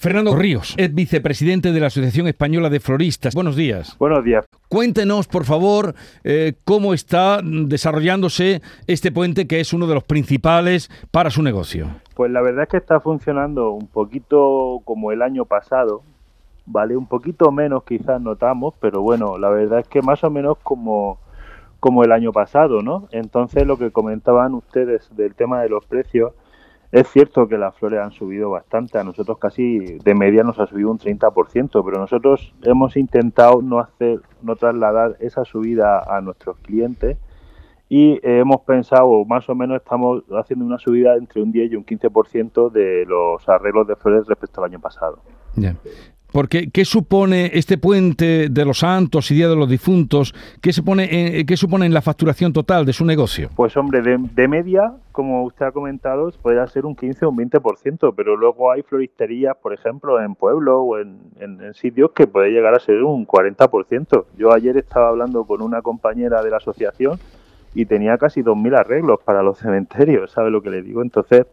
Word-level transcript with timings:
Fernando 0.00 0.34
Ríos 0.34 0.74
es 0.78 0.94
vicepresidente 0.94 1.72
de 1.72 1.78
la 1.78 1.88
Asociación 1.88 2.26
Española 2.26 2.70
de 2.70 2.80
Floristas. 2.80 3.34
Buenos 3.34 3.54
días. 3.54 3.98
Buenos 3.98 4.24
días. 4.24 4.46
Cuéntenos, 4.70 5.28
por 5.28 5.44
favor, 5.44 5.94
eh, 6.24 6.54
cómo 6.64 6.94
está 6.94 7.42
desarrollándose 7.42 8.62
este 8.86 9.12
puente 9.12 9.46
que 9.46 9.60
es 9.60 9.74
uno 9.74 9.86
de 9.86 9.92
los 9.92 10.04
principales 10.04 10.90
para 11.10 11.28
su 11.28 11.42
negocio. 11.42 11.88
Pues 12.14 12.30
la 12.30 12.40
verdad 12.40 12.62
es 12.62 12.70
que 12.70 12.78
está 12.78 13.00
funcionando 13.00 13.72
un 13.72 13.88
poquito 13.88 14.80
como 14.86 15.12
el 15.12 15.20
año 15.20 15.44
pasado, 15.44 16.00
¿vale? 16.64 16.96
Un 16.96 17.06
poquito 17.06 17.52
menos 17.52 17.84
quizás 17.84 18.22
notamos, 18.22 18.72
pero 18.80 19.02
bueno, 19.02 19.36
la 19.36 19.50
verdad 19.50 19.80
es 19.80 19.88
que 19.88 20.00
más 20.00 20.24
o 20.24 20.30
menos 20.30 20.56
como, 20.62 21.18
como 21.78 22.04
el 22.04 22.12
año 22.12 22.32
pasado, 22.32 22.80
¿no? 22.80 23.06
Entonces 23.10 23.66
lo 23.66 23.76
que 23.76 23.90
comentaban 23.90 24.54
ustedes 24.54 25.14
del 25.14 25.34
tema 25.34 25.60
de 25.60 25.68
los 25.68 25.84
precios, 25.84 26.32
es 26.92 27.08
cierto 27.08 27.46
que 27.46 27.56
las 27.56 27.76
flores 27.76 28.00
han 28.00 28.10
subido 28.10 28.50
bastante, 28.50 28.98
a 28.98 29.04
nosotros 29.04 29.38
casi 29.38 29.78
de 29.78 30.14
media 30.14 30.42
nos 30.42 30.58
ha 30.58 30.66
subido 30.66 30.90
un 30.90 30.98
30%, 30.98 31.84
pero 31.84 31.98
nosotros 31.98 32.52
hemos 32.62 32.96
intentado 32.96 33.62
no 33.62 33.78
hacer, 33.78 34.20
no 34.42 34.56
trasladar 34.56 35.16
esa 35.20 35.44
subida 35.44 36.02
a 36.02 36.20
nuestros 36.20 36.58
clientes 36.58 37.16
y 37.88 38.20
hemos 38.22 38.62
pensado, 38.62 39.24
más 39.24 39.48
o 39.48 39.54
menos 39.54 39.76
estamos 39.76 40.22
haciendo 40.32 40.64
una 40.64 40.78
subida 40.78 41.16
entre 41.16 41.42
un 41.42 41.50
10 41.50 41.72
y 41.72 41.76
un 41.76 41.84
15% 41.84 42.70
de 42.70 43.04
los 43.04 43.48
arreglos 43.48 43.86
de 43.86 43.96
flores 43.96 44.26
respecto 44.28 44.62
al 44.62 44.70
año 44.70 44.80
pasado. 44.80 45.20
Porque, 46.32 46.70
¿qué 46.70 46.84
supone 46.84 47.50
este 47.54 47.78
puente 47.78 48.48
de 48.48 48.64
los 48.64 48.78
santos 48.78 49.30
y 49.30 49.34
Día 49.34 49.48
de 49.48 49.56
los 49.56 49.68
Difuntos? 49.68 50.34
¿Qué, 50.60 50.72
se 50.72 50.82
pone, 50.82 51.44
¿Qué 51.46 51.56
supone 51.56 51.86
en 51.86 51.94
la 51.94 52.02
facturación 52.02 52.52
total 52.52 52.84
de 52.86 52.92
su 52.92 53.04
negocio? 53.04 53.50
Pues 53.56 53.76
hombre, 53.76 54.02
de, 54.02 54.48
media, 54.48 54.92
como 55.12 55.44
usted 55.44 55.66
ha 55.66 55.72
comentado, 55.72 56.30
puede 56.42 56.66
ser 56.68 56.86
un 56.86 56.94
15 56.94 57.26
o 57.26 57.30
un 57.30 57.36
20%, 57.36 58.14
pero 58.16 58.36
luego 58.36 58.70
hay 58.70 58.82
floristerías, 58.82 59.56
por 59.56 59.72
ejemplo, 59.72 60.20
en 60.20 60.34
pueblos 60.34 60.76
o 60.78 60.98
en, 60.98 61.18
en 61.40 61.74
sitios 61.74 62.12
que 62.12 62.26
puede 62.26 62.50
llegar 62.50 62.74
a 62.74 62.80
ser 62.80 63.02
un 63.02 63.26
40%. 63.26 64.24
Yo 64.36 64.52
ayer 64.52 64.76
estaba 64.76 65.08
hablando 65.08 65.44
con 65.44 65.62
una 65.62 65.82
compañera 65.82 66.42
de 66.42 66.50
la 66.50 66.58
asociación 66.58 67.18
y 67.74 67.86
tenía 67.86 68.18
casi 68.18 68.42
2.000 68.42 68.78
arreglos 68.78 69.20
para 69.24 69.42
los 69.42 69.58
cementerios, 69.58 70.32
¿sabe 70.32 70.50
lo 70.50 70.62
que 70.62 70.70
le 70.70 70.82
digo? 70.82 71.02
Entonces 71.02 71.46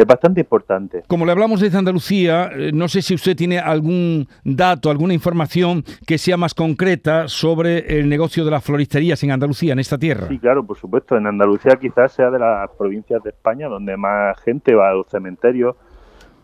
es 0.00 0.06
bastante 0.06 0.40
importante. 0.40 1.02
Como 1.06 1.26
le 1.26 1.32
hablamos 1.32 1.60
desde 1.60 1.78
Andalucía, 1.78 2.50
eh, 2.54 2.70
no 2.72 2.88
sé 2.88 3.02
si 3.02 3.14
usted 3.14 3.36
tiene 3.36 3.58
algún 3.58 4.26
dato, 4.44 4.90
alguna 4.90 5.14
información 5.14 5.84
que 6.06 6.18
sea 6.18 6.36
más 6.36 6.54
concreta 6.54 7.28
sobre 7.28 7.98
el 7.98 8.08
negocio 8.08 8.44
de 8.44 8.50
las 8.50 8.64
floristerías 8.64 9.22
en 9.22 9.30
Andalucía, 9.30 9.72
en 9.72 9.78
esta 9.78 9.98
tierra. 9.98 10.28
Sí, 10.28 10.38
claro, 10.38 10.64
por 10.64 10.78
supuesto. 10.78 11.16
En 11.16 11.26
Andalucía 11.26 11.76
quizás 11.76 12.12
sea 12.12 12.30
de 12.30 12.38
las 12.38 12.70
provincias 12.70 13.22
de 13.22 13.30
España 13.30 13.68
donde 13.68 13.96
más 13.96 14.40
gente 14.40 14.74
va 14.74 14.90
a 14.90 14.94
los 14.94 15.06
cementerios 15.08 15.76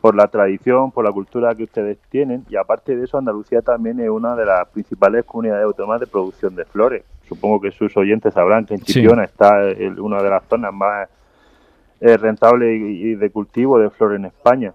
por 0.01 0.15
la 0.15 0.29
tradición, 0.29 0.93
por 0.93 1.05
la 1.05 1.11
cultura 1.11 1.55
que 1.55 1.65
ustedes 1.65 1.99
tienen 2.11 2.45
y 2.49 2.57
aparte 2.57 2.95
de 2.95 3.05
eso 3.05 3.19
Andalucía 3.19 3.63
también 3.63 3.99
es 4.01 4.11
una 4.11 4.37
de 4.37 4.45
las 4.45 4.69
principales 4.69 5.25
comunidades 5.25 5.65
autónomas 5.65 6.01
de 6.01 6.07
producción 6.07 6.55
de 6.55 6.65
flores. 6.65 7.05
Supongo 7.27 7.61
que 7.61 7.73
sus 7.73 7.97
oyentes 7.97 8.35
sabrán 8.35 8.67
que 8.67 8.75
en 8.75 8.81
Chipiona 8.83 9.25
está 9.25 9.59
una 9.99 10.23
de 10.23 10.31
las 10.31 10.45
zonas 10.45 10.73
más 10.73 11.09
es 12.01 12.21
rentable 12.21 12.75
y, 12.77 13.15
de 13.15 13.31
cultivo 13.31 13.79
de 13.79 13.91
flores 13.91 14.19
en 14.19 14.27
España. 14.27 14.73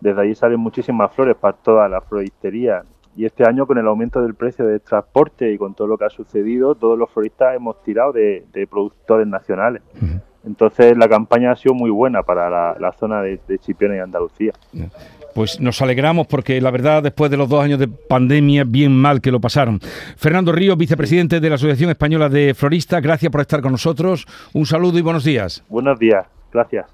Desde 0.00 0.20
allí 0.20 0.34
salen 0.34 0.60
muchísimas 0.60 1.12
flores 1.12 1.36
para 1.36 1.56
toda 1.56 1.88
la 1.88 2.00
floristería. 2.00 2.82
Y 3.16 3.24
este 3.24 3.44
año 3.44 3.66
con 3.66 3.78
el 3.78 3.86
aumento 3.86 4.20
del 4.20 4.34
precio 4.34 4.66
del 4.66 4.80
transporte 4.80 5.52
y 5.52 5.56
con 5.56 5.74
todo 5.74 5.86
lo 5.86 5.96
que 5.96 6.04
ha 6.04 6.10
sucedido, 6.10 6.74
todos 6.74 6.98
los 6.98 7.10
floristas 7.10 7.54
hemos 7.54 7.80
tirado 7.82 8.12
de, 8.12 8.44
productores 8.68 9.26
nacionales. 9.26 9.82
Entonces 10.44 10.96
la 10.98 11.08
campaña 11.08 11.52
ha 11.52 11.56
sido 11.56 11.74
muy 11.74 11.90
buena 11.90 12.22
para 12.22 12.76
la, 12.78 12.92
zona 12.92 13.22
de, 13.22 13.38
de 13.46 13.58
Chipiona 13.58 13.96
y 13.96 13.98
Andalucía. 14.00 14.52
Pues 15.34 15.60
nos 15.60 15.82
alegramos 15.82 16.26
porque 16.28 16.60
la 16.60 16.70
verdad, 16.70 17.02
después 17.02 17.30
de 17.30 17.36
los 17.36 17.48
dos 17.48 17.62
años 17.62 17.80
de 17.80 17.88
pandemia, 17.88 18.64
bien 18.64 18.96
mal 18.96 19.20
que 19.20 19.32
lo 19.32 19.40
pasaron. 19.40 19.80
Fernando 20.16 20.52
Ríos, 20.52 20.78
vicepresidente 20.78 21.40
de 21.40 21.48
la 21.48 21.56
Asociación 21.56 21.90
Española 21.90 22.28
de 22.28 22.54
Floristas, 22.54 23.02
gracias 23.02 23.32
por 23.32 23.40
estar 23.40 23.60
con 23.60 23.72
nosotros. 23.72 24.26
Un 24.52 24.64
saludo 24.64 24.98
y 24.98 25.02
buenos 25.02 25.24
días. 25.24 25.64
Buenos 25.68 25.98
días. 25.98 26.33
Gracias. 26.54 26.93